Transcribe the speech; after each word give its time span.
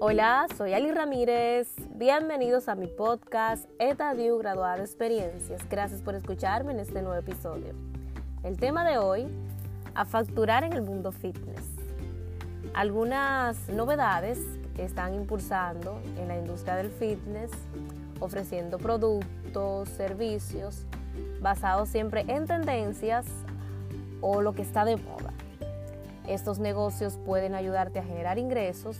Hola, 0.00 0.46
soy 0.56 0.74
Ali 0.74 0.92
Ramírez. 0.92 1.74
Bienvenidos 1.96 2.68
a 2.68 2.76
mi 2.76 2.86
podcast 2.86 3.68
ETADIU 3.80 4.38
Graduada 4.38 4.78
Experiencias. 4.78 5.68
Gracias 5.68 6.02
por 6.02 6.14
escucharme 6.14 6.70
en 6.70 6.78
este 6.78 7.02
nuevo 7.02 7.18
episodio. 7.18 7.74
El 8.44 8.58
tema 8.58 8.88
de 8.88 8.98
hoy, 8.98 9.26
a 9.96 10.04
facturar 10.04 10.62
en 10.62 10.72
el 10.72 10.82
mundo 10.82 11.10
fitness. 11.10 11.64
Algunas 12.74 13.68
novedades 13.70 14.38
que 14.76 14.84
están 14.84 15.14
impulsando 15.14 16.00
en 16.16 16.28
la 16.28 16.38
industria 16.38 16.76
del 16.76 16.90
fitness, 16.90 17.50
ofreciendo 18.20 18.78
productos, 18.78 19.88
servicios, 19.88 20.86
basados 21.40 21.88
siempre 21.88 22.24
en 22.28 22.46
tendencias 22.46 23.26
o 24.20 24.42
lo 24.42 24.52
que 24.52 24.62
está 24.62 24.84
de 24.84 24.96
moda. 24.96 25.32
Estos 26.28 26.60
negocios 26.60 27.18
pueden 27.26 27.56
ayudarte 27.56 27.98
a 27.98 28.04
generar 28.04 28.38
ingresos 28.38 28.96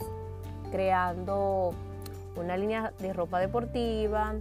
creando 0.70 1.74
una 2.36 2.56
línea 2.56 2.92
de 2.98 3.12
ropa 3.12 3.40
deportiva 3.40 4.34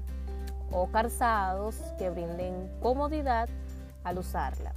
o 0.72 0.88
calzados 0.88 1.76
que 1.98 2.09
brinden 2.09 2.70
comodidad 2.81 3.50
al 4.03 4.17
usarla. 4.20 4.73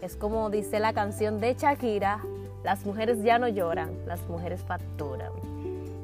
Es 0.00 0.16
como 0.16 0.48
dice 0.50 0.78
la 0.78 0.92
canción 0.92 1.40
de 1.40 1.54
Shakira, 1.54 2.20
las 2.62 2.86
mujeres 2.86 3.22
ya 3.22 3.38
no 3.38 3.48
lloran, 3.48 3.90
las 4.06 4.20
mujeres 4.28 4.62
facturan. 4.62 5.32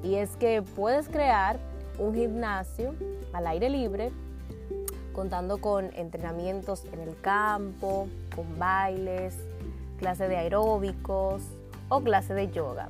Y 0.02 0.16
es 0.16 0.36
que 0.36 0.62
puedes 0.62 1.08
crear 1.08 1.58
un 1.98 2.14
gimnasio 2.14 2.94
al 3.32 3.46
aire 3.46 3.70
libre, 3.70 4.10
contando 5.12 5.58
con 5.58 5.90
entrenamientos 5.94 6.84
en 6.92 7.00
el 7.00 7.18
campo, 7.20 8.08
con 8.34 8.58
bailes, 8.58 9.36
clase 9.98 10.28
de 10.28 10.36
aeróbicos 10.36 11.42
o 11.88 12.00
clase 12.00 12.34
de 12.34 12.50
yoga. 12.50 12.88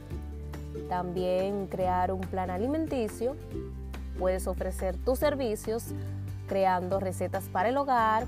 También 0.88 1.66
crear 1.66 2.12
un 2.12 2.20
plan 2.20 2.50
alimenticio. 2.50 3.36
Puedes 4.18 4.46
ofrecer 4.46 4.96
tus 4.96 5.18
servicios 5.18 5.86
creando 6.46 7.00
recetas 7.00 7.44
para 7.44 7.68
el 7.68 7.76
hogar, 7.76 8.26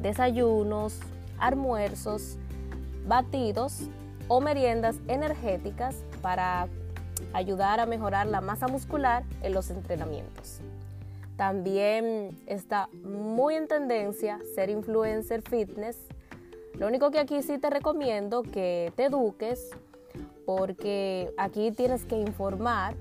desayunos, 0.00 1.00
almuerzos, 1.38 2.36
batidos 3.06 3.88
o 4.28 4.40
meriendas 4.40 4.96
energéticas 5.08 5.96
para 6.22 6.68
ayudar 7.32 7.80
a 7.80 7.86
mejorar 7.86 8.26
la 8.26 8.40
masa 8.40 8.68
muscular 8.68 9.22
en 9.42 9.54
los 9.54 9.70
entrenamientos. 9.70 10.60
También 11.36 12.36
está 12.46 12.88
muy 13.02 13.54
en 13.54 13.68
tendencia 13.68 14.40
ser 14.54 14.70
influencer 14.70 15.42
fitness. 15.42 15.98
Lo 16.78 16.86
único 16.86 17.10
que 17.10 17.18
aquí 17.18 17.42
sí 17.42 17.58
te 17.58 17.70
recomiendo 17.70 18.42
que 18.42 18.92
te 18.96 19.04
eduques 19.04 19.70
porque 20.46 21.34
aquí 21.36 21.72
tienes 21.72 22.04
que 22.04 22.16
informar 22.18 22.94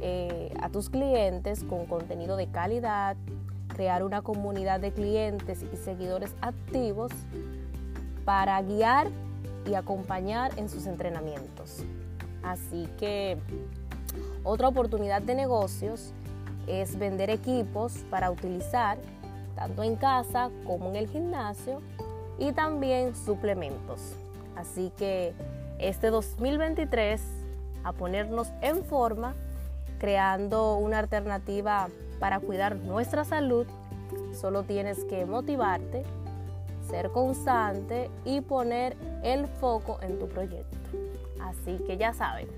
eh, 0.00 0.54
a 0.62 0.70
tus 0.70 0.88
clientes 0.88 1.64
con 1.64 1.86
contenido 1.86 2.36
de 2.36 2.46
calidad, 2.46 3.16
crear 3.74 4.04
una 4.04 4.22
comunidad 4.22 4.80
de 4.80 4.92
clientes 4.92 5.64
y 5.72 5.76
seguidores 5.76 6.34
activos 6.40 7.10
para 8.24 8.62
guiar 8.62 9.08
y 9.66 9.74
acompañar 9.74 10.56
en 10.56 10.68
sus 10.68 10.86
entrenamientos. 10.86 11.84
Así 12.42 12.88
que 12.96 13.36
otra 14.44 14.68
oportunidad 14.68 15.20
de 15.20 15.34
negocios 15.34 16.12
es 16.68 16.96
vender 16.96 17.30
equipos 17.30 18.04
para 18.10 18.30
utilizar 18.30 18.98
tanto 19.56 19.82
en 19.82 19.96
casa 19.96 20.50
como 20.64 20.90
en 20.90 20.96
el 20.96 21.08
gimnasio 21.08 21.82
y 22.38 22.52
también 22.52 23.16
suplementos. 23.16 24.14
Así 24.54 24.92
que 24.96 25.34
este 25.78 26.10
2023 26.10 27.20
a 27.84 27.92
ponernos 27.92 28.48
en 28.60 28.84
forma, 28.84 29.34
creando 29.98 30.76
una 30.76 30.98
alternativa 30.98 31.88
para 32.18 32.40
cuidar 32.40 32.76
nuestra 32.76 33.24
salud. 33.24 33.66
Solo 34.32 34.62
tienes 34.62 35.04
que 35.04 35.26
motivarte, 35.26 36.04
ser 36.88 37.10
constante 37.10 38.10
y 38.24 38.40
poner 38.40 38.96
el 39.22 39.46
foco 39.46 39.98
en 40.02 40.18
tu 40.18 40.28
proyecto. 40.28 40.76
Así 41.40 41.78
que 41.86 41.96
ya 41.96 42.12
saben, 42.12 42.48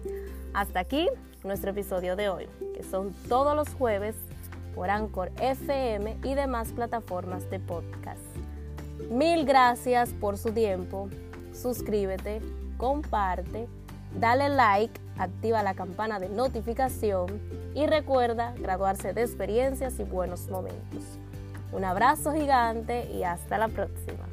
hasta 0.55 0.81
aquí 0.81 1.09
nuestro 1.45 1.71
episodio 1.71 2.17
de 2.17 2.29
hoy, 2.29 2.49
que 2.75 2.83
son 2.83 3.13
todos 3.29 3.55
los 3.57 3.69
jueves 3.75 4.17
por 4.75 4.91
Anchor 4.91 5.31
FM 5.41 6.19
y 6.25 6.35
demás 6.35 6.73
plataformas 6.73 7.49
de 7.51 7.61
podcast. 7.61 8.21
Mil 9.11 9.45
gracias 9.45 10.11
por 10.11 10.39
su 10.39 10.53
tiempo. 10.53 11.09
Suscríbete, 11.53 12.41
comparte, 12.81 13.69
dale 14.19 14.49
like, 14.49 14.99
activa 15.19 15.63
la 15.63 15.75
campana 15.75 16.19
de 16.19 16.31
notificación 16.31 17.27
y 17.75 17.87
recuerda 17.87 18.55
graduarse 18.59 19.13
de 19.13 19.21
experiencias 19.21 20.01
y 20.01 20.05
buenos 20.05 20.49
momentos. 20.49 21.19
Un 21.73 21.85
abrazo 21.85 22.33
gigante 22.33 23.07
y 23.13 23.23
hasta 23.23 23.59
la 23.59 23.69
próxima. 23.69 24.25